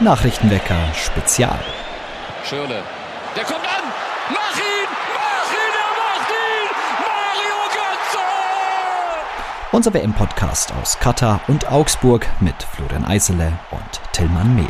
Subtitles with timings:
[0.00, 1.58] Nachrichtenwecker Spezial.
[2.44, 2.82] Schirle.
[3.34, 3.84] Der kommt an!
[4.28, 4.88] Mach ihn!
[5.14, 5.72] Mach ihn!
[5.72, 6.68] Er macht ihn!
[7.00, 8.18] Mario Götze!
[9.72, 14.66] Unser WM-Podcast aus Katar und Augsburg mit Florian Eisele und Tillmann Mehl.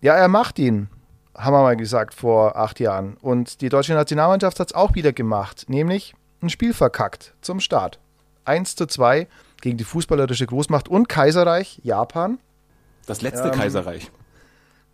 [0.00, 0.88] Ja, er macht ihn,
[1.36, 3.16] haben wir mal gesagt vor acht Jahren.
[3.16, 7.98] Und die deutsche Nationalmannschaft hat es auch wieder gemacht, nämlich ein Spiel verkackt zum Start.
[8.44, 9.26] 1 zu 2
[9.60, 12.38] gegen die fußballerische Großmacht und Kaiserreich Japan.
[13.06, 14.10] Das letzte ähm, Kaiserreich.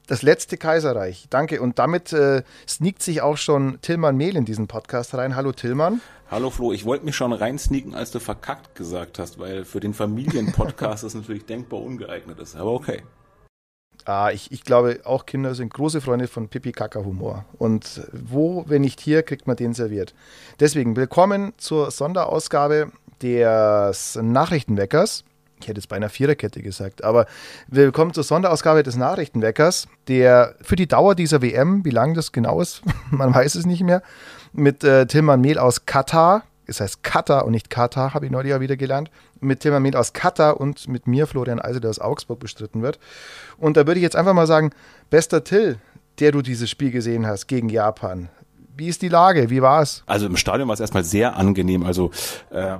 [0.07, 1.63] Das letzte Kaiserreich, danke.
[1.63, 5.37] Und damit äh, sneakt sich auch schon Tillmann Mehl in diesen Podcast rein.
[5.37, 6.01] Hallo Tillmann.
[6.31, 9.95] Hallo Flo, ich wollte mich schon reinsneaken, als du verkackt gesagt hast, weil für den
[9.95, 12.57] Familienpodcast das natürlich denkbar ungeeignet ist.
[12.57, 13.03] Aber okay.
[14.05, 17.45] Ah, ich, ich glaube, auch Kinder sind große Freunde von Pipi-Kaka-Humor.
[17.59, 20.15] Und wo, wenn nicht hier, kriegt man den serviert.
[20.59, 22.91] Deswegen willkommen zur Sonderausgabe
[23.23, 25.25] des Nachrichtenweckers.
[25.63, 27.27] Ich hätte jetzt bei einer Viererkette gesagt, aber
[27.69, 32.61] willkommen zur Sonderausgabe des Nachrichtenweckers, der für die Dauer dieser WM, wie lang das genau
[32.61, 34.03] ist, man weiß es nicht mehr,
[34.53, 38.51] mit äh, Tilman Mehl aus Katar, es heißt Katar und nicht Katar, habe ich neulich
[38.51, 42.01] ja wieder gelernt, mit Tilman Mehl aus Katar und mit mir, Florian Eise, der aus
[42.01, 42.99] Augsburg bestritten wird.
[43.57, 44.71] Und da würde ich jetzt einfach mal sagen,
[45.11, 45.79] bester Till,
[46.19, 48.31] der du dieses Spiel gesehen hast gegen Japan.
[48.77, 49.49] Wie ist die Lage?
[49.49, 50.03] Wie war es?
[50.07, 51.85] Also im Stadion war es erstmal sehr angenehm.
[51.85, 52.11] Also
[52.51, 52.79] äh,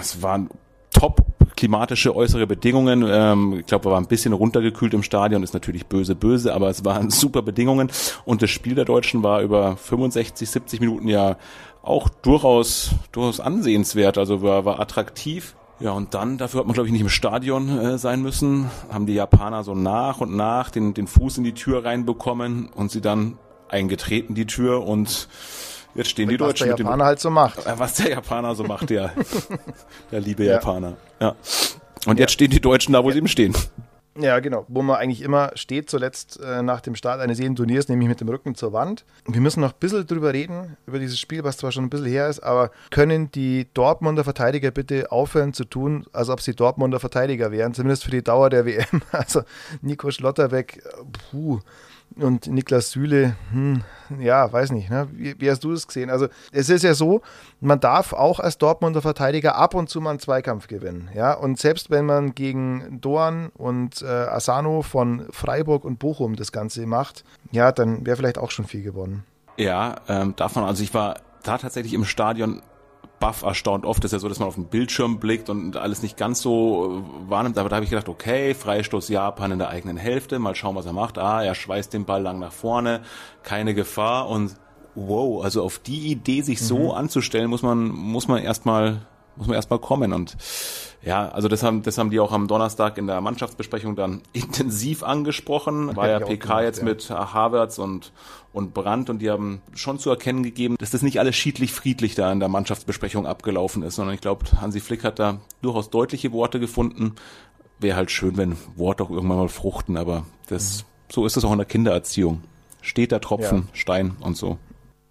[0.00, 0.48] es waren
[0.94, 1.24] top
[1.56, 3.04] klimatische äußere Bedingungen.
[3.06, 6.68] Ähm, ich glaube, wir waren ein bisschen runtergekühlt im Stadion, ist natürlich böse, böse, aber
[6.68, 7.90] es waren super Bedingungen.
[8.24, 11.36] Und das Spiel der Deutschen war über 65, 70 Minuten ja
[11.82, 14.18] auch durchaus, durchaus ansehenswert.
[14.18, 15.54] Also war, war attraktiv.
[15.80, 19.06] Ja, und dann, dafür hat man, glaube ich, nicht im Stadion äh, sein müssen, haben
[19.06, 23.00] die Japaner so nach und nach den, den Fuß in die Tür reinbekommen und sie
[23.00, 25.28] dann eingetreten, die Tür, und
[25.94, 27.66] Jetzt stehen die Deutschen was der Japaner halt so macht.
[27.66, 29.12] Äh, was der Japaner so macht, ja.
[30.10, 30.54] der liebe ja.
[30.54, 30.96] Japaner.
[31.20, 31.36] Ja.
[32.06, 32.22] Und ja.
[32.22, 33.54] jetzt stehen die Deutschen da, wo sie eben stehen.
[34.16, 34.64] Ja, genau.
[34.68, 38.20] Wo man eigentlich immer steht, zuletzt äh, nach dem Start eines jeden Turniers, nämlich mit
[38.20, 39.04] dem Rücken zur Wand.
[39.26, 42.06] Wir müssen noch ein bisschen drüber reden, über dieses Spiel, was zwar schon ein bisschen
[42.06, 47.00] her ist, aber können die Dortmunder Verteidiger bitte aufhören zu tun, als ob sie Dortmunder
[47.00, 49.02] Verteidiger wären, zumindest für die Dauer der WM.
[49.10, 49.42] Also
[49.82, 50.82] Nico Schlotterbeck,
[51.30, 51.60] puh
[52.16, 53.82] und Niklas Süle, hm,
[54.20, 55.08] ja, weiß nicht, ne?
[55.12, 56.10] wie, wie, hast du das gesehen?
[56.10, 57.22] Also es ist ja so,
[57.60, 61.58] man darf auch als Dortmunder Verteidiger ab und zu mal einen Zweikampf gewinnen, ja, und
[61.58, 67.24] selbst wenn man gegen Doan und äh, Asano von Freiburg und Bochum das Ganze macht,
[67.50, 69.24] ja, dann wäre vielleicht auch schon viel gewonnen.
[69.56, 72.62] Ja, ähm, davon, also ich war da tatsächlich im Stadion
[73.24, 73.86] baff erstaunt.
[73.86, 77.02] Oft ist ja so, dass man auf den Bildschirm blickt und alles nicht ganz so
[77.02, 77.56] äh, wahrnimmt.
[77.56, 80.38] Aber da habe ich gedacht, okay, Freistoß Japan in der eigenen Hälfte.
[80.38, 81.16] Mal schauen, was er macht.
[81.16, 83.00] Ah, er schweißt den Ball lang nach vorne.
[83.42, 84.28] Keine Gefahr.
[84.28, 84.56] Und
[84.94, 86.90] wow, also auf die Idee, sich so mhm.
[86.90, 89.00] anzustellen, muss man, muss man erstmal
[89.36, 90.12] muss man erstmal kommen.
[90.12, 90.36] Und
[91.04, 95.02] ja, also das haben, das haben die auch am Donnerstag in der Mannschaftsbesprechung dann intensiv
[95.02, 95.94] angesprochen.
[95.96, 96.84] War ja PK gemacht, jetzt ja.
[96.84, 98.12] mit Havertz und,
[98.52, 102.14] und Brandt und die haben schon zu erkennen gegeben, dass das nicht alles schiedlich friedlich
[102.14, 106.32] da in der Mannschaftsbesprechung abgelaufen ist, sondern ich glaube, Hansi Flick hat da durchaus deutliche
[106.32, 107.14] Worte gefunden.
[107.78, 111.12] Wäre halt schön, wenn Worte auch irgendwann mal fruchten, aber das, mhm.
[111.12, 112.42] so ist es auch in der Kindererziehung.
[112.80, 113.68] Steht der Tropfen, ja.
[113.72, 114.58] Stein und so.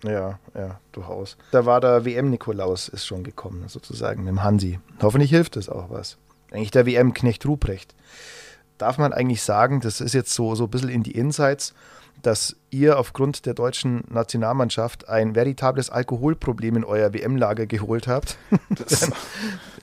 [0.03, 1.37] Ja, ja, durchaus.
[1.51, 4.79] Da war der WM-Nikolaus ist schon gekommen, sozusagen, mit dem Hansi.
[5.01, 6.17] Hoffentlich hilft das auch was.
[6.51, 7.95] Eigentlich der WM-Knecht Ruprecht.
[8.77, 11.73] Darf man eigentlich sagen, das ist jetzt so, so ein bisschen in die Insights,
[12.21, 18.37] dass ihr aufgrund der deutschen Nationalmannschaft ein veritables Alkoholproblem in euer WM-Lager geholt habt.
[18.73, 19.11] Das,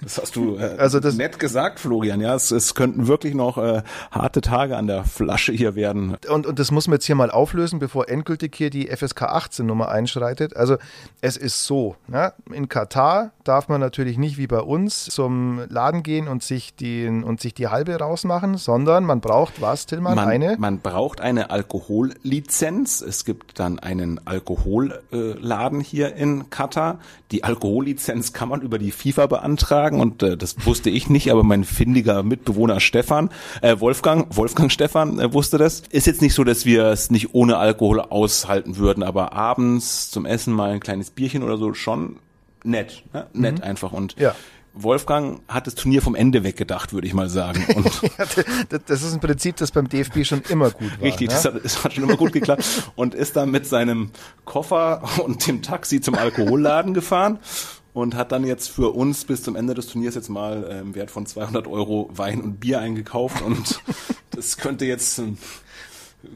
[0.02, 2.20] das hast du äh, also das, nett gesagt, Florian.
[2.20, 6.16] Ja, es, es könnten wirklich noch äh, harte Tage an der Flasche hier werden.
[6.28, 9.64] Und, und das muss man jetzt hier mal auflösen, bevor endgültig hier die FSK 18
[9.64, 10.56] Nummer einschreitet.
[10.56, 10.76] Also
[11.20, 16.02] es ist so, ja, in Katar darf man natürlich nicht wie bei uns zum Laden
[16.02, 20.16] gehen und sich, den, und sich die halbe rausmachen, sondern man braucht was, Tillmann?
[20.16, 20.56] Man, eine?
[20.58, 27.00] Man braucht eine Alkohollizenz es gibt dann einen Alkoholladen hier in Katar.
[27.30, 31.42] Die Alkohollizenz kann man über die FIFA beantragen und äh, das wusste ich nicht, aber
[31.42, 33.30] mein findiger Mitbewohner Stefan,
[33.62, 35.82] äh, Wolfgang, Wolfgang Stefan äh, wusste das.
[35.90, 40.26] Ist jetzt nicht so, dass wir es nicht ohne Alkohol aushalten würden, aber abends zum
[40.26, 42.16] Essen mal ein kleines Bierchen oder so schon
[42.64, 43.26] nett, ne?
[43.32, 43.64] nett mhm.
[43.64, 44.34] einfach und ja.
[44.72, 47.64] Wolfgang hat das Turnier vom Ende weggedacht, würde ich mal sagen.
[48.86, 51.02] Das ist ein Prinzip, das beim DFB schon immer gut war.
[51.02, 51.34] Richtig, ne?
[51.34, 52.64] das, hat, das, hat, schon immer gut geklappt.
[52.94, 54.10] Und ist dann mit seinem
[54.44, 57.38] Koffer und dem Taxi zum Alkoholladen gefahren
[57.92, 60.94] und hat dann jetzt für uns bis zum Ende des Turniers jetzt mal äh, im
[60.94, 63.42] Wert von 200 Euro Wein und Bier eingekauft.
[63.42, 63.80] Und
[64.30, 65.20] das könnte jetzt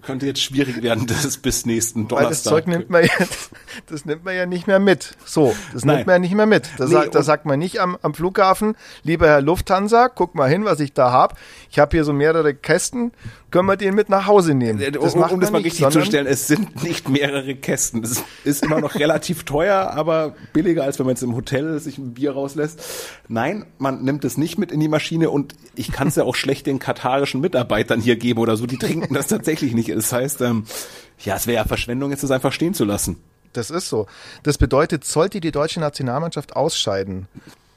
[0.03, 2.25] könnte jetzt schwierig werden, das bis nächsten Donnerstag.
[2.25, 3.27] Weil das Zeug nimmt man ja,
[3.87, 5.17] das nimmt man ja nicht mehr mit.
[5.25, 5.97] So, das Nein.
[5.97, 6.69] nimmt man ja nicht mehr mit.
[6.79, 10.49] Da, nee, sagt, da sagt man nicht am, am Flughafen, lieber Herr Lufthansa, guck mal
[10.49, 11.39] hin, was ich da hab.
[11.71, 13.13] Ich habe hier so mehrere Kästen,
[13.55, 14.81] können wir den mit nach Hause nehmen.
[14.81, 18.03] Das um, um das mal nicht, richtig zu stellen, es sind nicht mehrere Kästen.
[18.03, 21.97] Es ist immer noch relativ teuer, aber billiger, als wenn man jetzt im Hotel sich
[21.97, 22.83] ein Bier rauslässt.
[23.29, 26.35] Nein, man nimmt es nicht mit in die Maschine und ich kann es ja auch
[26.35, 28.67] schlecht den katarischen Mitarbeitern hier geben oder so.
[28.67, 29.91] Die trinken das tatsächlich nicht.
[29.91, 30.65] Das heißt, ähm,
[31.21, 33.17] ja, es wäre ja Verschwendung, jetzt das einfach stehen zu lassen.
[33.53, 34.07] Das ist so.
[34.43, 37.29] Das bedeutet, sollte die deutsche Nationalmannschaft ausscheiden,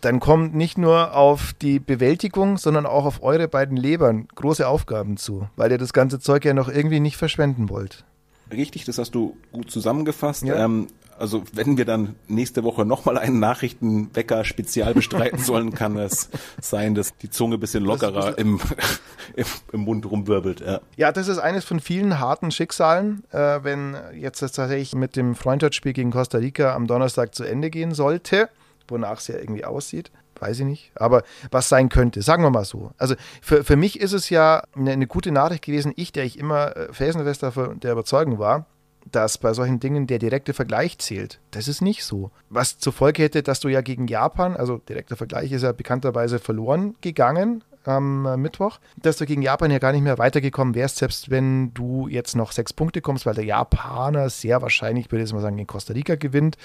[0.02, 5.18] dann kommt nicht nur auf die Bewältigung, sondern auch auf eure beiden Lebern große Aufgaben
[5.18, 8.06] zu, weil ihr das ganze Zeug ja noch irgendwie nicht verschwenden wollt.
[8.52, 10.44] Richtig, das hast du gut zusammengefasst.
[10.44, 10.64] Ja.
[10.64, 10.88] Ähm,
[11.20, 16.30] also wenn wir dann nächste Woche nochmal einen Nachrichtenwecker spezial bestreiten sollen, kann es
[16.62, 18.60] sein, dass die Zunge ein bisschen lockerer im,
[19.36, 20.62] im, im, Mund rumwirbelt.
[20.62, 20.82] Ja.
[20.96, 25.36] ja, das ist eines von vielen harten Schicksalen, äh, wenn jetzt das tatsächlich mit dem
[25.36, 28.50] Freundschaftsspiel gegen Costa Rica am Donnerstag zu Ende gehen sollte,
[28.88, 30.12] wonach es ja irgendwie aussieht
[30.42, 32.92] weiß ich nicht, aber was sein könnte, sagen wir mal so.
[32.98, 36.38] Also für, für mich ist es ja eine, eine gute Nachricht gewesen, ich, der ich
[36.40, 38.66] immer äh, felsenfest der Überzeugung war,
[39.12, 41.40] dass bei solchen Dingen der direkte Vergleich zählt.
[41.52, 42.32] Das ist nicht so.
[42.50, 46.40] Was zur Folge hätte, dass du ja gegen Japan, also direkter Vergleich ist ja bekannterweise
[46.40, 50.98] verloren gegangen am äh, Mittwoch, dass du gegen Japan ja gar nicht mehr weitergekommen wärst,
[50.98, 55.34] selbst wenn du jetzt noch sechs Punkte kommst, weil der Japaner sehr wahrscheinlich, würde ich
[55.34, 56.58] mal sagen, gegen Costa Rica gewinnt.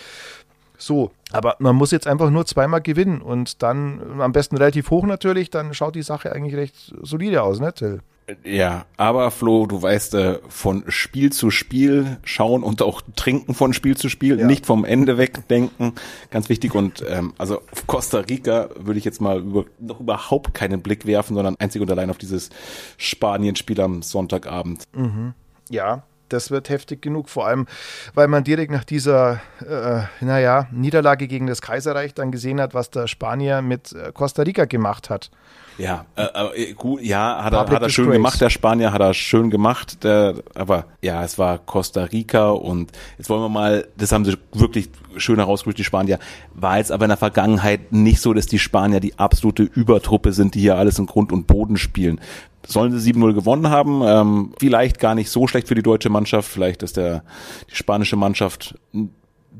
[0.85, 5.07] So, aber man muss jetzt einfach nur zweimal gewinnen und dann am besten relativ hoch
[5.07, 8.01] natürlich, dann schaut die Sache eigentlich recht solide aus, ne, Till?
[8.45, 13.73] Ja, aber Flo, du weißt, äh, von Spiel zu Spiel schauen und auch trinken von
[13.73, 14.47] Spiel zu Spiel, ja.
[14.47, 15.93] nicht vom Ende wegdenken,
[16.31, 16.75] ganz wichtig.
[16.75, 21.07] Und ähm, also auf Costa Rica würde ich jetzt mal über, noch überhaupt keinen Blick
[21.07, 22.51] werfen, sondern einzig und allein auf dieses
[22.97, 24.85] Spanien-Spiel am Sonntagabend.
[24.95, 25.35] Mhm.
[25.69, 27.67] Ja, das wird heftig genug, vor allem,
[28.15, 32.91] weil man direkt nach dieser, äh, naja, Niederlage gegen das Kaiserreich dann gesehen hat, was
[32.91, 35.31] der Spanier mit äh, Costa Rica gemacht hat.
[35.79, 36.25] Ja, äh,
[36.55, 40.05] äh, gut, ja, hat er, hat er schön gemacht, der Spanier hat er schön gemacht,
[40.05, 44.37] der, aber ja, es war Costa Rica und jetzt wollen wir mal, das haben sie
[44.53, 46.19] wirklich schön herausgeholt, die Spanier,
[46.53, 50.55] war jetzt aber in der Vergangenheit nicht so, dass die Spanier die absolute Übertruppe sind,
[50.55, 52.21] die hier alles in Grund und Boden spielen
[52.67, 54.03] sollen sie 7-0 gewonnen haben.
[54.05, 56.49] Ähm, vielleicht gar nicht so schlecht für die deutsche Mannschaft.
[56.51, 57.25] Vielleicht ist der,
[57.71, 59.15] die spanische Mannschaft ein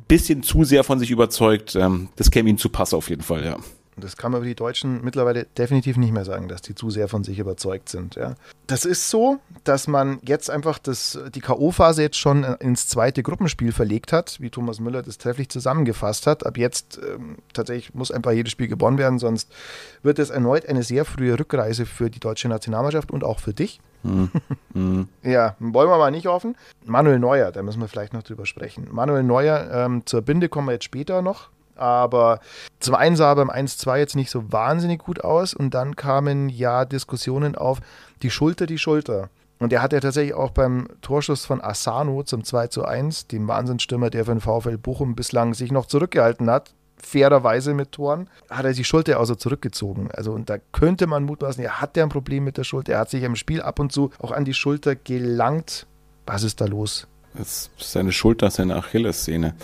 [0.09, 1.75] bisschen zu sehr von sich überzeugt.
[1.77, 3.57] Ähm, das käme ihnen zu Pass auf jeden Fall, ja.
[3.97, 7.09] Das kann man über die Deutschen mittlerweile definitiv nicht mehr sagen, dass die zu sehr
[7.09, 8.15] von sich überzeugt sind.
[8.15, 8.35] Ja.
[8.67, 13.71] Das ist so, dass man jetzt einfach das, die K.O.-Phase jetzt schon ins zweite Gruppenspiel
[13.71, 16.47] verlegt hat, wie Thomas Müller das trefflich zusammengefasst hat.
[16.47, 19.53] Ab jetzt ähm, tatsächlich muss einfach jedes Spiel gewonnen werden, sonst
[20.03, 23.81] wird es erneut eine sehr frühe Rückreise für die deutsche Nationalmannschaft und auch für dich.
[24.05, 24.31] Hm.
[24.73, 25.09] Hm.
[25.23, 26.57] ja, wollen wir mal nicht hoffen.
[26.85, 28.89] Manuel Neuer, da müssen wir vielleicht noch drüber sprechen.
[28.91, 31.51] Manuel Neuer, ähm, zur Binde kommen wir jetzt später noch.
[31.77, 32.41] Aber
[32.81, 36.49] zum einen sah er beim 1-2 jetzt nicht so wahnsinnig gut aus und dann kamen
[36.49, 37.81] ja Diskussionen auf
[38.23, 39.31] die Schulter, die Schulter.
[39.59, 43.47] Und er hat ja tatsächlich auch beim Torschuss von Asano zum 2 zu 1, dem
[43.47, 48.65] Wahnsinnsstürmer, der für den VfL Bochum bislang sich noch zurückgehalten hat, fairerweise mit Toren, hat
[48.65, 50.11] er die Schulter also zurückgezogen.
[50.13, 52.95] Also und da könnte man mutmaßen, er hat ja ein Problem mit der Schulter.
[52.95, 55.87] Er hat sich im Spiel ab und zu auch an die Schulter gelangt.
[56.27, 57.07] Was ist da los?
[57.35, 59.55] Das ist seine Schulter, seine Achillessehne.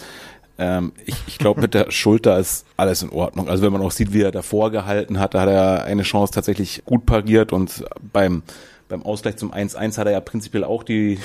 [0.59, 3.49] Ähm, ich ich glaube, mit der Schulter ist alles in Ordnung.
[3.49, 6.33] Also wenn man auch sieht, wie er davor gehalten hat, da hat er eine Chance
[6.33, 8.43] tatsächlich gut pariert und beim
[8.89, 11.19] beim Ausgleich zum 1-1 hat er ja prinzipiell auch die,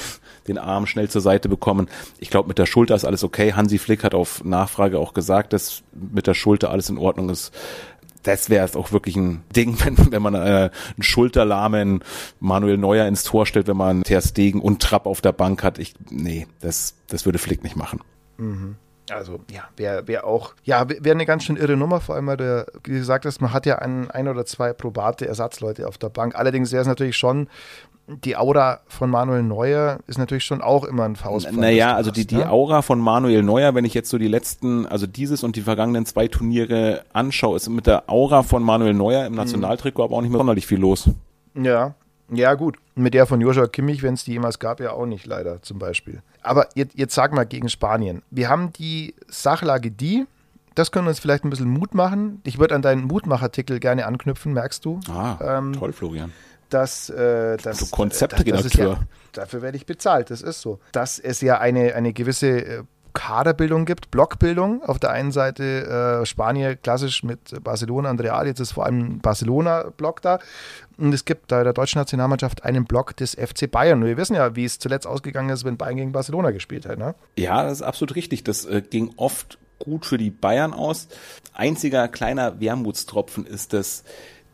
[0.48, 1.88] den Arm schnell zur Seite bekommen.
[2.20, 3.54] Ich glaube, mit der Schulter ist alles okay.
[3.54, 7.52] Hansi Flick hat auf Nachfrage auch gesagt, dass mit der Schulter alles in Ordnung ist.
[8.24, 12.04] Das wäre auch wirklich ein Ding, wenn, wenn man äh, einen Schulterlahmen
[12.40, 15.80] Manuel Neuer ins Tor stellt, wenn man Ter Stegen und Trapp auf der Bank hat.
[15.80, 18.02] Ich, nee, das, das würde Flick nicht machen.
[18.38, 18.76] Mhm.
[19.10, 22.38] Also ja, wäre wär auch, ja, wäre eine ganz schön irre Nummer, vor allem weil
[22.38, 26.36] du gesagt hast, man hat ja ein, ein oder zwei probate Ersatzleute auf der Bank.
[26.36, 27.50] Allerdings wäre es natürlich schon,
[28.08, 31.52] die Aura von Manuel Neuer ist natürlich schon auch immer ein Faust.
[31.52, 32.50] Naja, also die, die ne?
[32.50, 36.06] Aura von Manuel Neuer, wenn ich jetzt so die letzten, also dieses und die vergangenen
[36.06, 39.38] zwei Turniere anschaue, ist mit der Aura von Manuel Neuer im mhm.
[39.38, 41.10] Nationaltrikot aber auch nicht mehr sonderlich viel los.
[41.56, 41.96] Ja,
[42.30, 42.78] ja, gut.
[42.96, 45.80] Mit der von Joshua Kimmich, wenn es die jemals gab, ja auch nicht leider zum
[45.80, 46.22] Beispiel.
[46.44, 48.22] Aber jetzt, jetzt sag mal gegen Spanien.
[48.30, 50.26] Wir haben die Sachlage die,
[50.76, 52.42] das können wir uns vielleicht ein bisschen Mut machen.
[52.44, 55.00] Ich würde an deinen Mutmachartikel gerne anknüpfen, merkst du?
[55.10, 56.32] Ah, ähm, toll, Florian.
[56.70, 58.94] Dass, äh, dass, du Konzeptredakteur.
[58.94, 59.00] Ja,
[59.32, 60.80] dafür werde ich bezahlt, das ist so.
[60.92, 64.84] Dass es ja eine, eine gewisse äh, Kaderbildung gibt, Blockbildung.
[64.84, 69.20] Auf der einen Seite äh, Spanier klassisch mit Barcelona und Real, jetzt ist vor allem
[69.20, 70.40] Barcelona-Block da.
[70.98, 74.02] Und es gibt bei der deutschen Nationalmannschaft einen Block des FC Bayern.
[74.02, 76.98] Und wir wissen ja, wie es zuletzt ausgegangen ist, wenn Bayern gegen Barcelona gespielt hat.
[76.98, 77.16] Ne?
[77.38, 78.44] Ja, das ist absolut richtig.
[78.44, 81.08] Das äh, ging oft gut für die Bayern aus.
[81.54, 84.04] Einziger kleiner Wermutstropfen ist, dass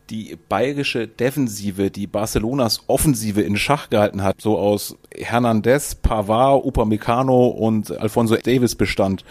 [0.09, 7.47] die bayerische Defensive, die Barcelonas Offensive in Schach gehalten hat, so aus Hernandez, Pavard, Upamecano
[7.47, 9.23] und Alfonso Davis bestand.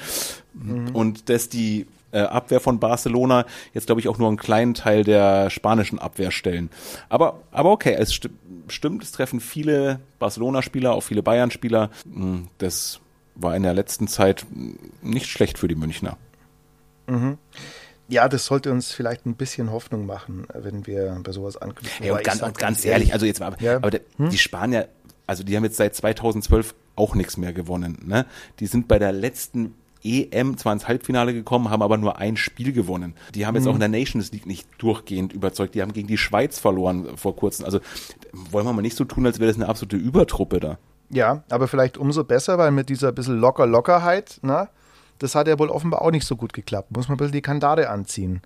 [0.54, 0.94] Mhm.
[0.94, 3.44] Und dass die äh, Abwehr von Barcelona
[3.74, 6.70] jetzt glaube ich auch nur einen kleinen Teil der spanischen Abwehr stellen.
[7.08, 8.30] Aber aber okay, es st
[8.68, 11.90] stimmt, es treffen viele Barcelona-Spieler, auch viele Bayern-Spieler.
[12.04, 13.00] Hm, das
[13.34, 14.44] war in der letzten Zeit
[15.00, 16.16] nicht schlecht für die Münchner.
[17.06, 17.38] Mhm
[18.08, 22.06] ja, das sollte uns vielleicht ein bisschen Hoffnung machen, wenn wir bei sowas anknüpfen.
[22.06, 23.76] Ja, und ganz, und ganz ehrlich, also jetzt mal, ja.
[23.76, 24.30] aber der, hm?
[24.30, 24.88] die Spanier,
[25.26, 27.98] also die haben jetzt seit 2012 auch nichts mehr gewonnen.
[28.06, 28.26] Ne?
[28.60, 32.72] Die sind bei der letzten EM zwar ins Halbfinale gekommen, haben aber nur ein Spiel
[32.72, 33.14] gewonnen.
[33.34, 33.70] Die haben jetzt mhm.
[33.70, 35.74] auch in der Nations League nicht durchgehend überzeugt.
[35.74, 37.64] Die haben gegen die Schweiz verloren vor kurzem.
[37.64, 37.80] Also
[38.32, 40.78] wollen wir mal nicht so tun, als wäre das eine absolute Übertruppe da.
[41.10, 44.68] Ja, aber vielleicht umso besser, weil mit dieser bisschen locker Lockerheit, ne,
[45.18, 46.96] das hat ja wohl offenbar auch nicht so gut geklappt.
[46.96, 48.42] Muss man ein bisschen die Kandare anziehen.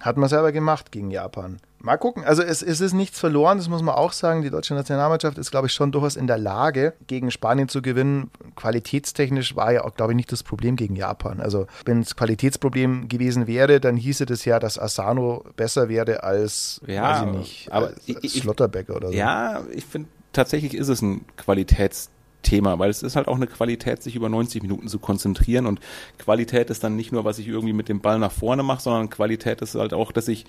[0.00, 1.60] Hat man selber gemacht gegen Japan.
[1.78, 2.24] Mal gucken.
[2.24, 4.42] Also es, es, ist nichts verloren, das muss man auch sagen.
[4.42, 8.30] Die deutsche Nationalmannschaft ist, glaube ich, schon durchaus in der Lage, gegen Spanien zu gewinnen.
[8.56, 11.40] Qualitätstechnisch war ja auch, glaube ich, nicht das Problem gegen Japan.
[11.40, 16.80] Also wenn es Qualitätsproblem gewesen wäre, dann hieße das ja, dass Asano besser wäre als,
[16.86, 19.14] ja, weiß ich nicht, aber als, als Schlotterbeck oder so.
[19.14, 22.11] Ja, ich finde, tatsächlich ist es ein Qualitätsproblem.
[22.42, 25.80] Thema, weil es ist halt auch eine Qualität, sich über 90 Minuten zu konzentrieren und
[26.18, 29.10] Qualität ist dann nicht nur, was ich irgendwie mit dem Ball nach vorne mache, sondern
[29.10, 30.44] Qualität ist halt auch, dass ich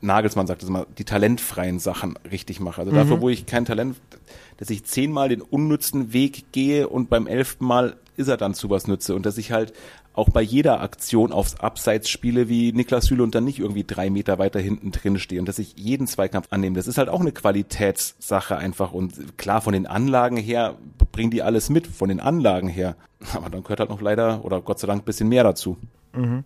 [0.00, 2.80] Nagelsmann sagt das immer, die talentfreien Sachen richtig mache.
[2.80, 2.96] Also mhm.
[2.96, 3.96] dafür, wo ich kein Talent,
[4.58, 8.68] dass ich zehnmal den unnützen Weg gehe und beim elften Mal ist er dann zu
[8.70, 9.72] was nütze und dass ich halt
[10.12, 14.10] auch bei jeder Aktion aufs Abseits spiele wie Niklas Süle und dann nicht irgendwie drei
[14.10, 16.76] Meter weiter hinten drin stehe und dass ich jeden Zweikampf annehme.
[16.76, 20.76] Das ist halt auch eine Qualitätssache einfach und klar von den Anlagen her
[21.12, 22.96] bringen die alles mit, von den Anlagen her.
[23.34, 25.76] Aber dann gehört halt noch leider oder Gott sei Dank bisschen mehr dazu.
[26.12, 26.44] Mhm.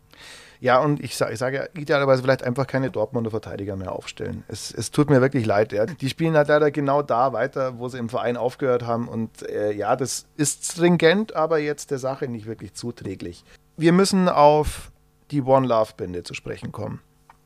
[0.62, 4.45] Ja, und ich, sage, ich sage idealerweise vielleicht einfach keine Dortmunder Verteidiger mehr aufstellen.
[4.47, 5.73] Es, es tut mir wirklich leid.
[5.73, 5.87] Ja.
[5.87, 9.09] Die spielen halt leider genau da weiter, wo sie im Verein aufgehört haben.
[9.09, 13.45] Und äh, ja, das ist stringent, aber jetzt der Sache nicht wirklich zuträglich.
[13.76, 14.92] Wir müssen auf
[15.33, 17.00] die One Love Binde zu sprechen kommen.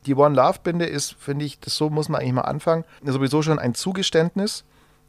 [0.05, 3.41] Die One Love Binde ist, finde ich, das so muss man eigentlich mal anfangen, sowieso
[3.41, 4.63] schon ein Zugeständnis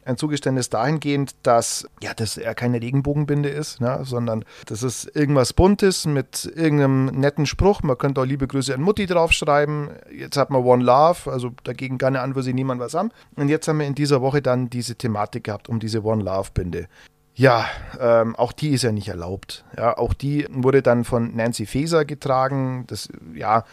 [0.05, 5.53] ein Zugeständnis dahingehend, dass ja, das eher keine Regenbogenbinde ist, ne, sondern das ist irgendwas
[5.53, 7.83] Buntes mit irgendeinem netten Spruch.
[7.83, 9.89] Man könnte auch liebe Grüße an Mutti draufschreiben.
[10.11, 13.11] Jetzt hat man One Love, also dagegen kann ja sie niemand was haben.
[13.35, 16.49] Und jetzt haben wir in dieser Woche dann diese Thematik gehabt um diese One Love
[16.53, 16.87] Binde.
[17.35, 17.65] Ja,
[17.99, 19.63] ähm, auch die ist ja nicht erlaubt.
[19.77, 22.85] Ja, auch die wurde dann von Nancy Faeser getragen.
[22.87, 23.63] Das, ja,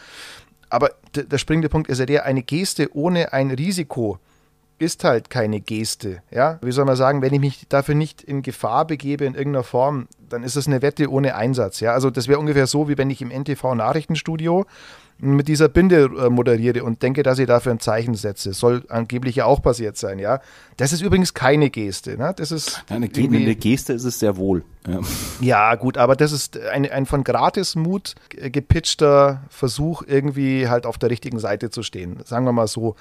[0.69, 4.19] aber der springende Punkt ist ja der, eine Geste ohne ein Risiko
[4.79, 6.21] ist halt keine Geste.
[6.31, 6.59] Ja?
[6.61, 10.07] Wie soll man sagen, wenn ich mich dafür nicht in Gefahr begebe in irgendeiner Form,
[10.29, 11.79] dann ist das eine Wette ohne Einsatz.
[11.79, 11.93] Ja?
[11.93, 14.65] Also das wäre ungefähr so, wie wenn ich im NTV-Nachrichtenstudio
[15.19, 18.53] mit dieser Binde äh, moderiere und denke, dass ich dafür ein Zeichen setze.
[18.53, 20.41] Soll angeblich ja auch passiert sein, ja.
[20.77, 22.17] Das ist übrigens keine Geste.
[22.17, 22.33] Ne?
[22.37, 24.63] Das ist eine, eine Geste ist es sehr wohl.
[24.87, 24.99] Ja.
[25.41, 31.09] ja, gut, aber das ist ein, ein von Gratismut gepitchter Versuch, irgendwie halt auf der
[31.09, 32.19] richtigen Seite zu stehen.
[32.23, 32.95] Sagen wir mal so.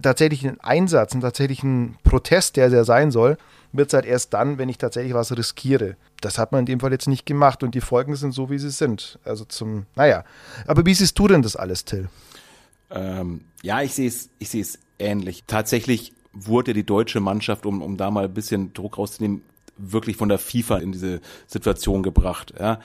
[0.00, 3.36] Tatsächlich ein Einsatz, ein tatsächlichen Protest, der der sein soll,
[3.72, 5.96] wird es halt erst dann, wenn ich tatsächlich was riskiere.
[6.20, 8.58] Das hat man in dem Fall jetzt nicht gemacht und die Folgen sind so, wie
[8.58, 9.18] sie sind.
[9.24, 10.24] Also zum, naja.
[10.66, 12.08] Aber wie siehst du denn das alles, Till?
[12.90, 15.44] Ähm, ja, ich sehe es ich sehe es ähnlich.
[15.46, 19.42] Tatsächlich wurde die deutsche Mannschaft, um, um da mal ein bisschen Druck rauszunehmen,
[19.76, 22.54] wirklich von der FIFA in diese Situation gebracht.
[22.58, 22.80] Ja.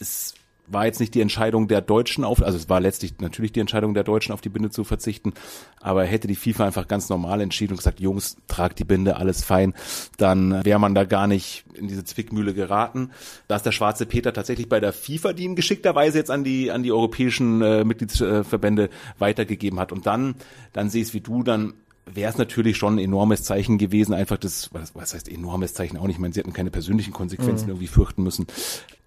[0.00, 0.34] Es
[0.70, 3.94] war jetzt nicht die Entscheidung der Deutschen auf, also es war letztlich natürlich die Entscheidung
[3.94, 5.32] der Deutschen auf die Binde zu verzichten,
[5.80, 9.44] aber hätte die FIFA einfach ganz normal entschieden und gesagt, Jungs, tragt die Binde, alles
[9.44, 9.74] fein,
[10.16, 13.10] dann wäre man da gar nicht in diese Zwickmühle geraten.
[13.46, 16.70] Da ist der schwarze Peter tatsächlich bei der FIFA, die ihn geschickterweise jetzt an die
[16.70, 20.34] an die europäischen äh, Mitgliedsverbände weitergegeben hat und dann
[20.72, 21.74] dann sehe ich es wie du, dann
[22.14, 25.96] wäre es natürlich schon ein enormes Zeichen gewesen, einfach das, was, was heißt enormes Zeichen
[25.96, 27.72] auch nicht, ich meine, sie hätten keine persönlichen Konsequenzen mhm.
[27.72, 28.46] irgendwie fürchten müssen.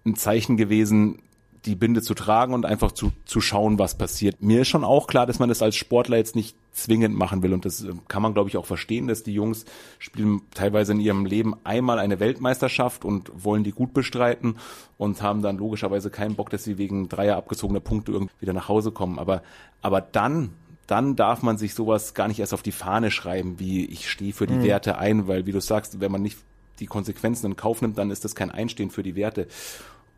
[0.04, 1.18] Ein Zeichen gewesen,
[1.64, 4.42] die Binde zu tragen und einfach zu, zu schauen, was passiert.
[4.42, 7.52] Mir ist schon auch klar, dass man das als Sportler jetzt nicht zwingend machen will.
[7.52, 9.64] Und das äh, kann man, glaube ich, auch verstehen, dass die Jungs
[10.00, 14.56] spielen teilweise in ihrem Leben einmal eine Weltmeisterschaft und wollen die gut bestreiten
[14.98, 18.68] und haben dann logischerweise keinen Bock, dass sie wegen dreier abgezogener Punkte irgendwie wieder nach
[18.68, 19.20] Hause kommen.
[19.20, 19.42] Aber,
[19.82, 20.50] aber dann,
[20.88, 24.32] dann darf man sich sowas gar nicht erst auf die Fahne schreiben, wie ich stehe
[24.32, 24.64] für die mhm.
[24.64, 26.38] Werte ein, weil, wie du sagst, wenn man nicht
[26.80, 29.46] die Konsequenzen in Kauf nimmt, dann ist das kein Einstehen für die Werte.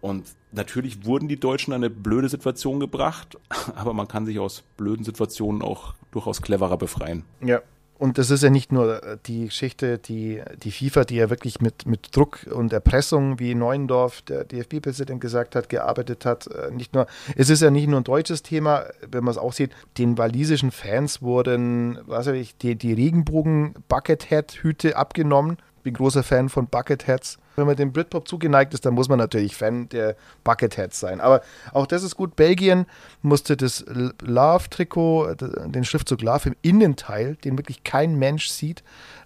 [0.05, 3.39] Und natürlich wurden die Deutschen in eine blöde Situation gebracht,
[3.75, 7.25] aber man kann sich aus blöden Situationen auch durchaus cleverer befreien.
[7.41, 7.63] Ja,
[7.97, 11.63] und das ist ja nicht nur äh, die Geschichte, die, die FIFA, die ja wirklich
[11.63, 16.49] mit, mit Druck und Erpressung, wie Neuendorf, der DFB-Präsident gesagt hat, gearbeitet hat.
[16.49, 19.55] Äh, nicht nur, es ist ja nicht nur ein deutsches Thema, wenn man es auch
[19.55, 25.57] sieht, den walisischen Fans wurden, was weiß ich, die, die Regenbogen-Buckethead-Hüte abgenommen.
[25.79, 27.39] Ich bin großer Fan von Bucketheads.
[27.57, 31.21] Wenn man dem Britpop zugeneigt ist, dann muss man natürlich Fan der Bucketheads sein.
[31.21, 31.43] Aber
[31.73, 32.37] auch das ist gut.
[32.37, 32.87] Belgien
[33.23, 33.85] musste das
[34.23, 35.35] Love-Trikot,
[35.67, 38.83] den Schriftzug Love im Innenteil, den wirklich kein Mensch sieht,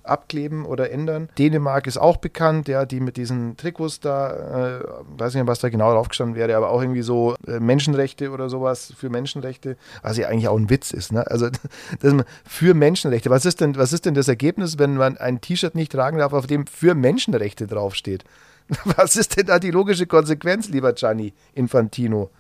[0.08, 1.28] abkleben oder ändern.
[1.38, 4.84] Dänemark ist auch bekannt, ja, die mit diesen Trikots da, äh,
[5.18, 8.92] weiß nicht, was da genau draufgestanden wäre, aber auch irgendwie so äh, Menschenrechte oder sowas
[8.96, 11.26] für Menschenrechte, was ja eigentlich auch ein Witz ist, ne?
[11.30, 11.48] Also
[12.00, 13.30] das, für Menschenrechte.
[13.30, 16.32] Was ist denn, was ist denn das Ergebnis, wenn man ein T-Shirt nicht tragen darf,
[16.32, 18.17] auf dem für Menschenrechte draufsteht?
[18.84, 22.30] Was ist denn da die logische Konsequenz, lieber Gianni Infantino?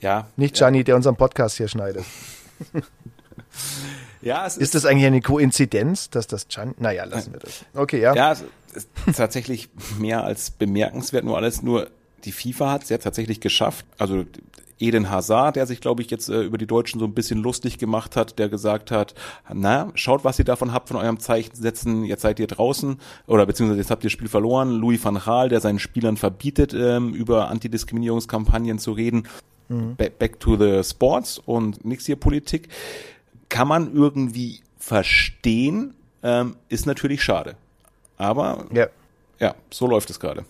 [0.00, 0.28] Ja.
[0.36, 0.84] Nicht Gianni, ja.
[0.84, 2.04] der unseren Podcast hier schneidet.
[4.20, 6.74] Ja, ist, ist das eigentlich eine Koinzidenz, dass das Chan.
[6.78, 7.64] Naja, lassen wir das.
[7.74, 8.14] Okay, ja.
[8.14, 11.88] Ja, es ist tatsächlich mehr als bemerkenswert, nur alles, nur
[12.24, 13.86] die FIFA hat es ja tatsächlich geschafft.
[13.98, 14.24] Also
[14.80, 17.78] Eden Hazard, der sich, glaube ich, jetzt äh, über die Deutschen so ein bisschen lustig
[17.78, 19.14] gemacht hat, der gesagt hat,
[19.52, 23.46] na, schaut, was ihr davon habt von eurem Zeichen setzen, jetzt seid ihr draußen oder
[23.46, 24.70] beziehungsweise jetzt habt ihr das Spiel verloren.
[24.70, 29.26] Louis van Gaal, der seinen Spielern verbietet, ähm, über Antidiskriminierungskampagnen zu reden.
[29.68, 29.96] Mhm.
[29.96, 32.68] Back to the Sports und nix hier Politik
[33.48, 37.56] kann man irgendwie verstehen, ähm, ist natürlich schade.
[38.16, 38.86] Aber ja.
[39.40, 40.44] Ja, so läuft es gerade.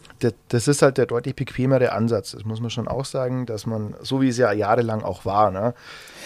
[0.48, 2.32] Das ist halt der deutlich bequemere Ansatz.
[2.32, 5.50] Das muss man schon auch sagen, dass man, so wie es ja jahrelang auch war,
[5.50, 5.74] ne,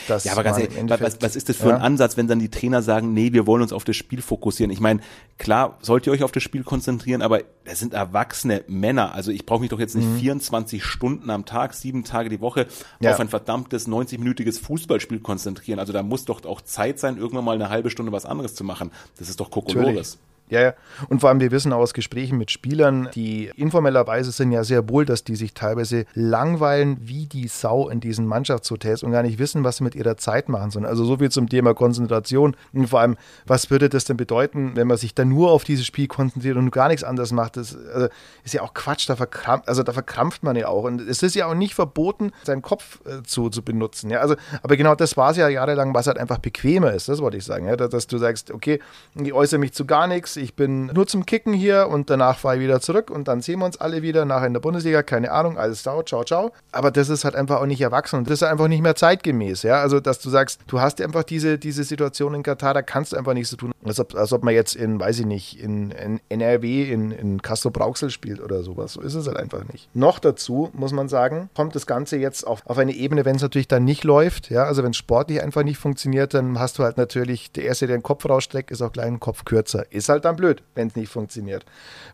[0.08, 1.76] ja, aber ganz ehrlich, was, was ist das für ja.
[1.76, 4.70] ein Ansatz, wenn dann die Trainer sagen, nee, wir wollen uns auf das Spiel fokussieren?
[4.70, 5.00] Ich meine,
[5.38, 9.14] klar, sollt ihr euch auf das Spiel konzentrieren, aber das sind erwachsene Männer.
[9.14, 10.18] Also ich brauche mich doch jetzt nicht mhm.
[10.18, 12.66] 24 Stunden am Tag, sieben Tage die Woche
[13.00, 13.12] ja.
[13.12, 15.78] auf ein verdammtes 90-minütiges Fußballspiel konzentrieren.
[15.78, 18.64] Also da muss doch auch Zeit sein, irgendwann mal eine halbe Stunde was anderes zu
[18.64, 18.90] machen.
[19.18, 20.18] Das ist doch Kokolores.
[20.52, 20.74] Ja, ja.
[21.08, 25.06] Und vor allem, wir wissen aus Gesprächen mit Spielern, die informellerweise sind ja sehr wohl,
[25.06, 29.64] dass die sich teilweise langweilen wie die Sau in diesen Mannschaftshotels und gar nicht wissen,
[29.64, 30.84] was sie mit ihrer Zeit machen sollen.
[30.84, 32.54] Also so viel zum Thema Konzentration.
[32.74, 33.16] Und vor allem,
[33.46, 36.70] was würde das denn bedeuten, wenn man sich dann nur auf dieses Spiel konzentriert und
[36.70, 37.56] gar nichts anderes macht?
[37.56, 38.08] Das also,
[38.44, 40.84] ist ja auch Quatsch, da verkrampft, also da verkrampft man ja auch.
[40.84, 44.10] Und es ist ja auch nicht verboten, seinen Kopf äh, zu, zu benutzen.
[44.10, 44.20] Ja?
[44.20, 47.38] Also, aber genau das war es ja jahrelang, was halt einfach bequemer ist, das wollte
[47.38, 47.66] ich sagen.
[47.66, 47.76] Ja?
[47.76, 48.80] Dass, dass du sagst, okay,
[49.14, 52.56] ich äußere mich zu gar nichts, ich bin nur zum Kicken hier und danach fahre
[52.56, 55.30] ich wieder zurück und dann sehen wir uns alle wieder nachher in der Bundesliga, keine
[55.30, 56.52] Ahnung, alles dauert, ciao, ciao.
[56.72, 59.62] Aber das ist halt einfach auch nicht erwachsen und das ist einfach nicht mehr zeitgemäß,
[59.62, 59.80] ja.
[59.80, 63.16] Also, dass du sagst, du hast einfach diese, diese Situation in Katar, da kannst du
[63.16, 65.92] einfach nicht so tun, als ob, als ob man jetzt in, weiß ich nicht, in,
[65.92, 68.94] in NRW, in, in Castro-Brauxel spielt oder sowas.
[68.94, 69.88] So ist es halt einfach nicht.
[69.94, 73.42] Noch dazu, muss man sagen, kommt das Ganze jetzt auf, auf eine Ebene, wenn es
[73.42, 74.64] natürlich dann nicht läuft, ja.
[74.64, 77.96] Also, wenn es sportlich einfach nicht funktioniert, dann hast du halt natürlich, der Erste, der
[77.96, 79.84] den Kopf rausstreckt, ist auch gleich ein Kopf kürzer.
[79.90, 81.64] Ist halt dann blöd, wenn es nicht funktioniert.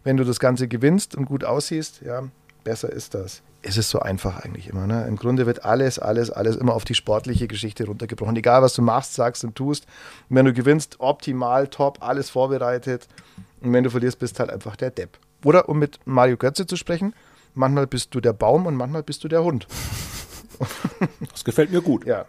[0.05, 2.23] Wenn du das Ganze gewinnst und gut aussiehst, ja,
[2.65, 3.43] besser ist das.
[3.63, 4.87] Es ist so einfach eigentlich immer.
[4.87, 5.05] Ne?
[5.09, 8.37] Im Grunde wird alles, alles, alles immer auf die sportliche Geschichte runtergebrochen.
[8.37, 9.87] Egal, was du machst, sagst und tust.
[10.31, 13.09] Und wenn du gewinnst, optimal, top, alles vorbereitet.
[13.61, 15.19] Und wenn du verlierst, bist halt einfach der Depp.
[15.45, 17.15] Oder um mit Mario Götze zu sprechen,
[17.55, 19.67] manchmal bist du der Baum und manchmal bist du der Hund.
[21.33, 22.05] Das gefällt mir gut.
[22.07, 22.27] Ja,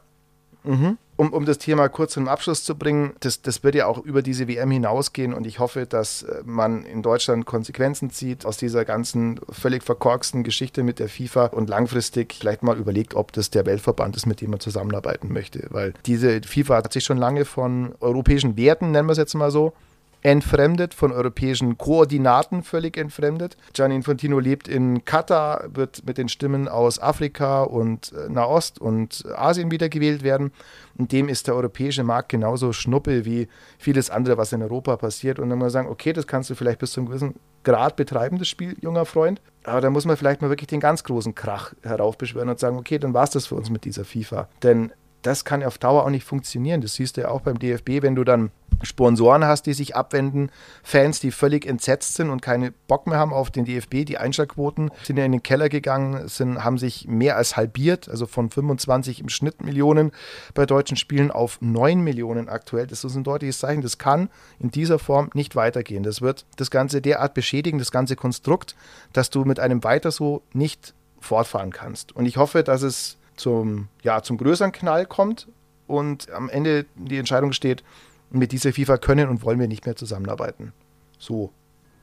[0.63, 0.97] Mhm.
[1.19, 4.21] Um, um das Thema kurz zum Abschluss zu bringen, das, das wird ja auch über
[4.21, 8.85] diese WM hinausgehen und ich hoffe, dass äh, man in Deutschland Konsequenzen zieht aus dieser
[8.85, 13.65] ganzen völlig verkorksten Geschichte mit der FIFA und langfristig vielleicht mal überlegt, ob das der
[13.65, 15.67] Weltverband ist, mit dem man zusammenarbeiten möchte.
[15.71, 19.51] Weil diese FIFA hat sich schon lange von europäischen Werten, nennen wir es jetzt mal
[19.51, 19.73] so,
[20.21, 23.57] entfremdet, von europäischen Koordinaten völlig entfremdet.
[23.73, 29.25] Gianni Infantino lebt in Katar, wird mit den Stimmen aus Afrika und äh, Nahost und
[29.35, 30.51] Asien wiedergewählt werden.
[30.97, 35.39] Und dem ist der europäische Markt genauso schnuppe wie vieles andere, was in Europa passiert.
[35.39, 37.95] Und dann muss man sagen, okay, das kannst du vielleicht bis zu einem gewissen Grad
[37.95, 39.41] betreiben, das Spiel, junger Freund.
[39.63, 42.99] Aber da muss man vielleicht mal wirklich den ganz großen Krach heraufbeschwören und sagen, okay,
[42.99, 44.49] dann war es das für uns mit dieser FIFA.
[44.63, 46.81] Denn das kann auf Dauer auch nicht funktionieren.
[46.81, 48.51] Das siehst du ja auch beim DFB, wenn du dann
[48.83, 50.51] Sponsoren hast, die sich abwenden,
[50.83, 54.05] Fans, die völlig entsetzt sind und keine Bock mehr haben auf den DFB.
[54.05, 58.25] Die Einschaltquoten sind ja in den Keller gegangen, sind, haben sich mehr als halbiert, also
[58.25, 60.11] von 25 im Schnitt Millionen
[60.53, 62.87] bei deutschen Spielen auf 9 Millionen aktuell.
[62.87, 63.81] Das ist ein deutliches Zeichen.
[63.81, 66.03] Das kann in dieser Form nicht weitergehen.
[66.03, 68.75] Das wird das Ganze derart beschädigen, das ganze Konstrukt,
[69.13, 72.15] dass du mit einem weiter so nicht fortfahren kannst.
[72.15, 75.47] Und ich hoffe, dass es zum, ja, zum größeren Knall kommt
[75.87, 77.83] und am Ende die Entscheidung steht,
[78.31, 80.73] mit dieser FIFA können und wollen wir nicht mehr zusammenarbeiten.
[81.17, 81.51] So.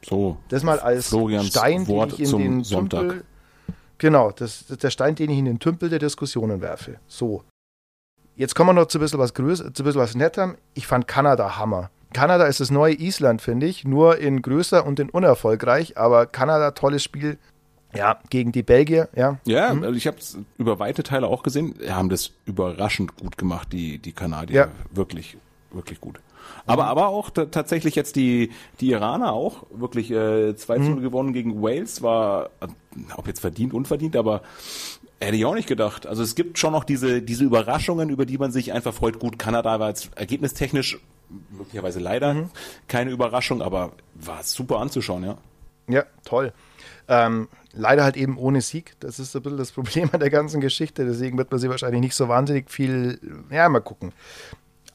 [0.04, 0.36] So.
[0.48, 3.00] Das mal als Florians Stein, Wort den ich in den Sonntag.
[3.00, 3.24] Tümpel,
[3.98, 6.98] Genau, das, das der Stein, den ich in den Tümpel der Diskussionen werfe.
[7.06, 7.44] So.
[8.34, 10.56] Jetzt kommen wir noch zu ein bisschen was Größer, zu ein bisschen was Netterem.
[10.74, 11.90] Ich fand Kanada Hammer.
[12.12, 13.84] Kanada ist das neue Island, finde ich.
[13.84, 15.96] Nur in größer und in unerfolgreich.
[15.96, 17.38] Aber Kanada, tolles Spiel.
[17.94, 19.38] Ja, gegen die Belgier, ja.
[19.46, 21.74] Ja, also ich habe es über weite Teile auch gesehen.
[21.80, 24.56] Die haben das überraschend gut gemacht, die, die Kanadier.
[24.56, 24.68] Ja.
[24.90, 25.38] Wirklich,
[25.72, 26.20] wirklich gut.
[26.64, 28.50] Aber, aber auch tatsächlich jetzt die,
[28.80, 32.02] die Iraner auch wirklich äh, 2 zu 0 gewonnen gegen Wales.
[32.02, 32.50] War,
[33.16, 34.42] ob jetzt verdient, unverdient, aber
[35.20, 36.06] hätte ich auch nicht gedacht.
[36.06, 39.18] Also es gibt schon noch diese, diese Überraschungen, über die man sich einfach freut.
[39.18, 40.98] Gut, Kanada war jetzt ergebnistechnisch
[41.50, 42.48] möglicherweise leider
[42.88, 45.38] keine Überraschung, aber war super anzuschauen, ja.
[45.88, 46.52] Ja, toll.
[47.08, 48.94] Ähm, leider halt eben ohne Sieg.
[49.00, 51.04] Das ist so ein bisschen das Problem an der ganzen Geschichte.
[51.04, 53.20] Deswegen wird man sie wahrscheinlich nicht so wahnsinnig viel.
[53.50, 54.12] Ja, mal gucken.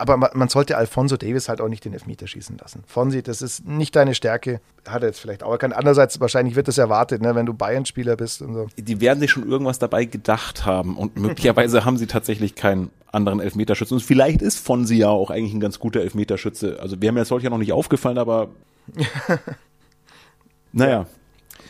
[0.02, 2.84] Aber man, sollte Alfonso Davis halt auch nicht den Elfmeter schießen lassen.
[2.88, 4.60] Fonsi, das ist nicht deine Stärke.
[4.88, 5.76] Hat er jetzt vielleicht auch erkannt.
[5.76, 8.68] Andererseits, wahrscheinlich wird das erwartet, ne, wenn du Bayern-Spieler bist und so.
[8.78, 13.40] die werden sich schon irgendwas dabei gedacht haben und möglicherweise haben sie tatsächlich keinen anderen
[13.40, 13.98] Elfmeterschützen.
[13.98, 16.80] Und vielleicht ist Fonsi ja auch eigentlich ein ganz guter Elfmeterschütze.
[16.82, 18.50] Also wäre mir das heute ja noch nicht aufgefallen, aber
[20.72, 21.06] naja,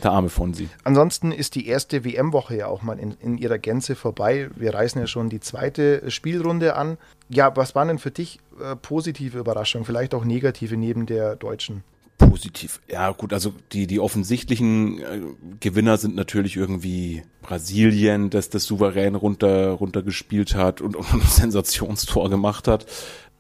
[0.04, 0.70] der arme Fonsi.
[0.84, 4.50] Ansonsten ist die erste WM-Woche ja auch mal in, in ihrer Gänze vorbei.
[4.56, 6.98] Wir reißen ja schon die zweite Spielrunde an.
[7.30, 11.84] Ja, was waren denn für dich äh, positive Überraschungen, vielleicht auch negative neben der deutschen?
[12.18, 12.82] Positiv.
[12.88, 15.22] Ja, gut, also die, die offensichtlichen äh,
[15.60, 22.30] Gewinner sind natürlich irgendwie Brasilien, das das souverän runter, runtergespielt hat und, und ein Sensationstor
[22.30, 22.86] gemacht hat.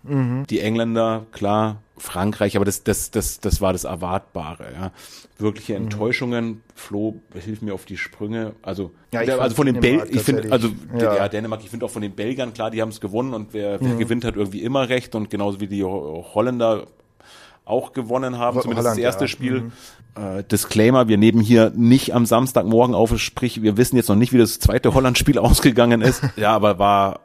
[0.04, 4.92] Die Engländer, klar, Frankreich, aber das, das, das, das war das Erwartbare, ja.
[5.38, 8.54] Wirkliche Enttäuschungen, Flo, hilf mir auf die Sprünge.
[8.64, 11.16] Also, Ja, der, also von den Dänemark Bel ich finde, also ja.
[11.18, 11.30] Ja.
[11.30, 13.96] Dänemark, ich finde auch von den Belgiern, klar, die haben es gewonnen und wer, wer
[13.96, 16.88] gewinnt, hat irgendwie immer recht und genauso wie die Ho- Holländer
[17.66, 19.28] auch gewonnen haben, Ho- zumindest Holland, das erste ja.
[19.28, 19.72] Spiel.
[20.16, 24.34] Äh, Disclaimer, wir nehmen hier nicht am Samstagmorgen auf, sprich, wir wissen jetzt noch nicht,
[24.34, 26.24] wie das zweite Holland-Spiel ausgegangen ist.
[26.38, 27.20] Ja, aber war,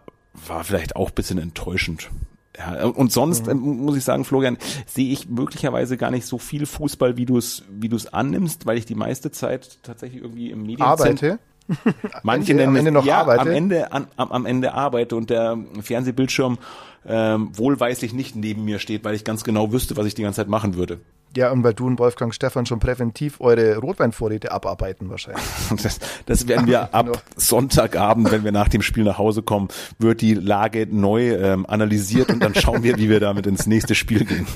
[0.46, 2.10] war vielleicht auch ein bisschen enttäuschend.
[2.58, 6.64] Ja, und sonst ähm, muss ich sagen, Florian, sehe ich möglicherweise gar nicht so viel
[6.66, 10.50] Fußball, wie du es wie du es annimmst, weil ich die meiste Zeit tatsächlich irgendwie
[10.50, 11.38] im Medienzentrum Arbeite.
[12.22, 13.40] Manche Ende- am nennen Ende es, noch ja, arbeite?
[13.40, 16.58] am Ende an, am, am Ende arbeite und der Fernsehbildschirm
[17.06, 20.36] ähm, wohlweislich nicht neben mir steht, weil ich ganz genau wüsste, was ich die ganze
[20.36, 21.00] Zeit machen würde.
[21.36, 25.42] Ja, und weil du und Wolfgang Stefan schon präventiv eure Rotweinvorräte abarbeiten wahrscheinlich.
[25.82, 27.22] Das, das werden wir ab.
[27.36, 29.68] Sonntagabend, wenn wir nach dem Spiel nach Hause kommen,
[29.98, 33.94] wird die Lage neu ähm, analysiert und dann schauen wir, wie wir damit ins nächste
[33.94, 34.46] Spiel gehen.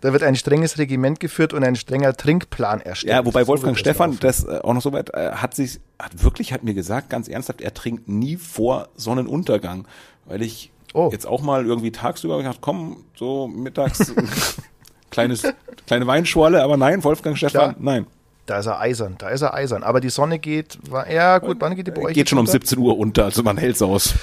[0.00, 3.12] Da wird ein strenges Regiment geführt und ein strenger Trinkplan erstellt.
[3.12, 5.80] Ja, wobei So Wolfgang das Stefan, das äh, auch noch so weit, äh, hat sich,
[6.00, 9.86] hat wirklich, hat mir gesagt, ganz ernsthaft, er trinkt nie vor Sonnenuntergang,
[10.24, 11.10] weil ich Oh.
[11.12, 14.12] jetzt auch mal irgendwie tagsüber gedacht, komm, so mittags,
[15.10, 15.42] kleines,
[15.86, 17.74] kleine Weinschorle, aber nein, Wolfgang Stefan, Klar.
[17.78, 18.06] nein.
[18.46, 19.82] Da ist er eisern, da ist er eisern.
[19.82, 20.78] Aber die Sonne geht,
[21.10, 22.14] ja gut, wann geht die bei euch?
[22.14, 22.52] Geht schon um unter?
[22.52, 24.14] 17 Uhr unter, also man hält's aus.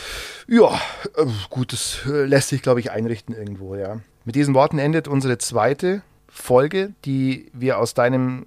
[0.47, 0.79] Ja,
[1.17, 3.99] äh, gut, das äh, lässt sich, glaube ich, einrichten irgendwo, ja.
[4.23, 8.45] Mit diesen Worten endet unsere zweite Folge, die wir aus deinem,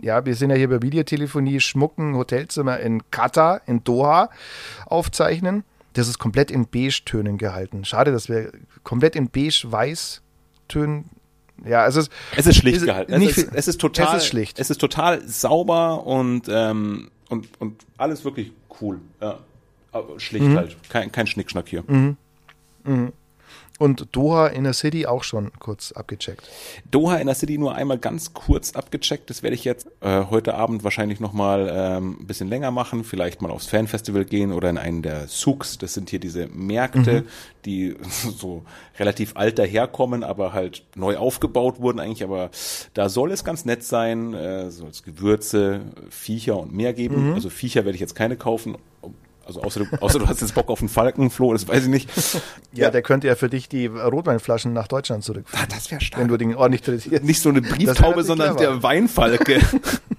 [0.00, 4.30] ja, wir sind ja hier bei Videotelefonie, schmucken Hotelzimmer in Katar, in Doha,
[4.86, 5.64] aufzeichnen.
[5.94, 7.84] Das ist komplett in Beige-Tönen gehalten.
[7.84, 11.10] Schade, dass wir komplett in Beige-Weiß-Tönen,
[11.66, 11.96] ja, es
[12.36, 13.12] Es ist schlicht Ist- gehalten.
[13.12, 14.58] Es ist, es ist total, es ist schlicht.
[14.58, 19.00] Es ist total sauber und, ähm, und, und alles wirklich cool.
[19.20, 19.38] Ja.
[19.92, 20.56] Aber schlicht Mhm.
[20.56, 20.76] halt.
[20.88, 21.84] Kein, kein Schnickschnack hier.
[23.82, 26.48] Und Doha in der City auch schon kurz abgecheckt.
[26.90, 29.28] Doha in der City nur einmal ganz kurz abgecheckt.
[29.28, 33.02] Das werde ich jetzt äh, heute Abend wahrscheinlich nochmal ähm, ein bisschen länger machen.
[33.02, 35.78] Vielleicht mal aufs Fanfestival gehen oder in einen der Souks.
[35.78, 37.24] Das sind hier diese Märkte,
[37.64, 37.96] die
[38.38, 38.62] so
[39.00, 42.22] relativ alt daherkommen, aber halt neu aufgebaut wurden eigentlich.
[42.22, 42.50] Aber
[42.94, 44.32] da soll es ganz nett sein.
[44.32, 47.32] Äh, soll es Gewürze, Viecher und mehr geben.
[47.34, 48.76] Also Viecher werde ich jetzt keine kaufen.
[49.44, 51.88] Also außer du, außer du hast jetzt Bock auf einen Falken, Flo, das weiß ich
[51.88, 52.10] nicht.
[52.74, 55.62] Ja, der könnte ja für dich die Rotweinflaschen nach Deutschland zurückführen.
[55.62, 56.22] Ah, das wäre stark.
[56.22, 57.22] Wenn du den ordentlich tradierst.
[57.22, 59.60] Nicht so eine Brieftaube, sondern der Weinfalke.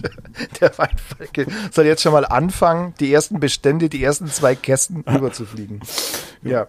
[0.60, 5.80] Der Weinfalke soll jetzt schon mal anfangen, die ersten Bestände, die ersten zwei Kästen rüberzufliegen.
[6.42, 6.50] Ja.
[6.50, 6.66] Ja.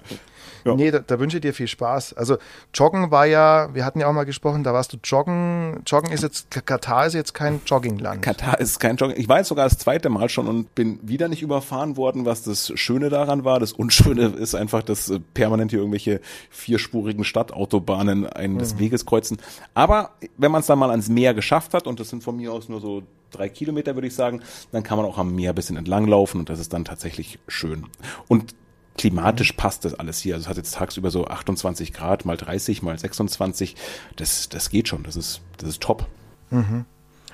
[0.65, 2.13] Nee, da, da wünsche ich dir viel Spaß.
[2.13, 2.38] Also
[2.74, 5.82] Joggen war ja, wir hatten ja auch mal gesprochen, da warst du Joggen.
[5.86, 8.21] Joggen ist jetzt, Katar ist jetzt kein Joggingland.
[8.21, 9.17] Katar ist kein Jogging.
[9.17, 12.43] Ich war jetzt sogar das zweite Mal schon und bin wieder nicht überfahren worden, was
[12.43, 13.60] das Schöne daran war.
[13.60, 19.38] Das Unschöne ist einfach, dass äh, permanent hier irgendwelche vierspurigen Stadtautobahnen einen des Weges kreuzen.
[19.74, 22.54] Aber wenn man es dann mal ans Meer geschafft hat, und das sind von mir
[22.54, 25.56] aus nur so drei Kilometer, würde ich sagen, dann kann man auch am Meer ein
[25.56, 27.88] bisschen entlanglaufen und das ist dann tatsächlich schön.
[28.28, 28.54] Und
[28.97, 30.36] klimatisch passt das alles hier.
[30.36, 33.75] Also es hat jetzt tagsüber so 28 Grad, mal 30, mal 26.
[34.15, 35.04] Das, das geht schon.
[35.04, 36.08] Das ist, das ist top.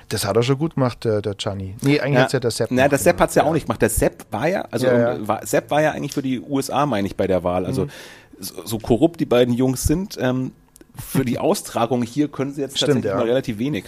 [0.08, 1.74] Das hat er schon gut gemacht, der, der Gianni.
[1.82, 2.22] Nee, eigentlich Ja.
[2.22, 2.68] hat's ja der Sepp.
[2.70, 3.82] Na, der Sepp gemacht, hat's ja auch nicht gemacht.
[3.82, 5.28] Der Sepp war ja, also Ja, ja.
[5.28, 7.66] War, Sepp war ja eigentlich für die USA, meine ich, bei der Wahl.
[7.66, 7.90] Also Mhm.
[8.38, 10.52] so, so korrupt die beiden Jungs sind, ähm,
[10.96, 13.18] für die Austragung hier können sie jetzt Stimmt, tatsächlich ja.
[13.18, 13.84] mal relativ wenig.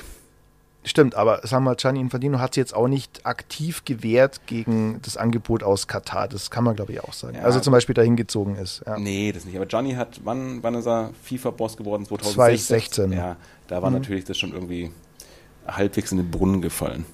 [0.82, 5.00] Stimmt, aber sagen wir mal, Gianni Infantino hat sich jetzt auch nicht aktiv gewehrt gegen
[5.02, 6.26] das Angebot aus Katar.
[6.26, 7.36] Das kann man, glaube ich, auch sagen.
[7.36, 7.72] Ja, also zum.
[7.72, 8.82] Beispiel dahin gezogen ist.
[8.86, 8.98] Ja.
[8.98, 9.56] Nee, das nicht.
[9.56, 12.06] Aber Johnny hat, wann, wann ist er FIFA-Boss geworden?
[12.06, 13.10] 2016?
[13.10, 13.12] 2016.
[13.12, 13.36] Ja,
[13.68, 14.90] da war natürlich das schon irgendwie
[15.66, 17.04] halbwegs in den Brunnen gefallen.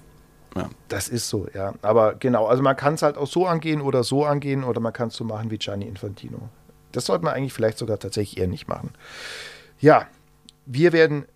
[0.55, 0.71] Ja.
[0.89, 1.75] Das ist so, ja.
[1.83, 4.93] Aber genau, also man kann es halt auch so angehen oder so angehen oder man
[4.93, 6.49] kann es so machen wie Gianni Infantino.
[6.93, 8.91] Das sollte man eigentlich vielleicht sogar tatsächlich eher nicht machen.
[9.81, 10.07] Ja,
[10.65, 11.27] wir werden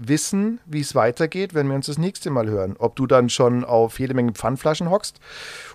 [0.00, 2.76] wissen, wie es weitergeht, wenn wir uns das nächste Mal hören.
[2.78, 5.20] Ob du dann schon auf jede Menge Pfandflaschen hockst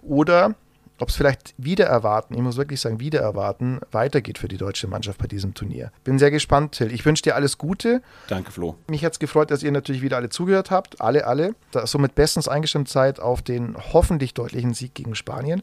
[0.01, 0.55] oder
[0.99, 4.88] ob es vielleicht wieder erwarten, ich muss wirklich sagen, wieder erwarten, weitergeht für die deutsche
[4.88, 5.91] Mannschaft bei diesem Turnier.
[6.03, 6.91] Bin sehr gespannt, Till.
[6.91, 8.01] Ich wünsche dir alles Gute.
[8.27, 8.75] Danke, Flo.
[8.88, 11.01] Mich hat es gefreut, dass ihr natürlich wieder alle zugehört habt.
[11.01, 11.55] Alle, alle.
[11.71, 15.62] Da somit bestens eingestimmt seid auf den hoffentlich deutlichen Sieg gegen Spanien.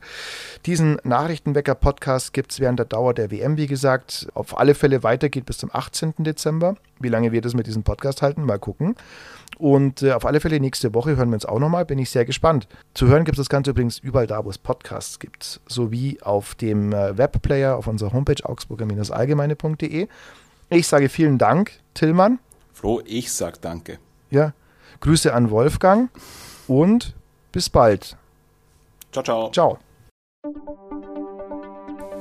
[0.66, 4.28] Diesen Nachrichtenwecker-Podcast gibt es während der Dauer der WM, wie gesagt.
[4.34, 6.14] Auf alle Fälle weitergeht bis zum 18.
[6.18, 6.76] Dezember.
[7.00, 8.94] Wie lange wir das mit diesem Podcast halten, mal gucken.
[9.58, 11.84] Und äh, auf alle Fälle nächste Woche hören wir uns auch nochmal.
[11.84, 12.66] Bin ich sehr gespannt.
[12.94, 15.60] Zu hören gibt es das Ganze übrigens überall da, wo es Podcasts gibt.
[15.66, 20.08] Sowie auf dem äh, Webplayer auf unserer Homepage augsburger-allgemeine.de.
[20.68, 22.38] Ich sage vielen Dank, Tillmann.
[22.74, 23.98] Flo, ich sag danke.
[24.30, 24.52] Ja,
[25.00, 26.10] Grüße an Wolfgang
[26.66, 27.14] und
[27.52, 28.16] bis bald.
[29.12, 29.50] Ciao, ciao.
[29.50, 29.78] Ciao.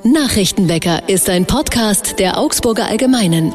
[0.03, 3.53] Nachrichtenwecker ist ein Podcast der Augsburger Allgemeinen.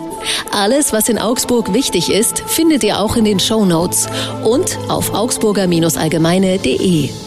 [0.52, 4.08] Alles, was in Augsburg wichtig ist, findet ihr auch in den Shownotes
[4.44, 7.25] und auf augsburger-allgemeine.de.